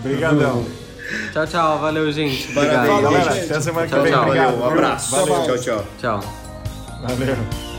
[0.00, 0.64] Obrigadão.
[1.32, 1.78] Tchau, tchau.
[1.78, 2.48] Valeu, gente.
[2.50, 2.86] Obrigado.
[2.86, 3.30] Valeu, galera.
[3.30, 4.14] Até semana que vem.
[4.14, 4.56] Obrigado.
[4.60, 5.10] Um abraço.
[5.16, 5.44] Valeu.
[5.44, 5.84] Tchau, tchau.
[6.00, 6.20] Tchau.
[7.02, 7.75] Valeu.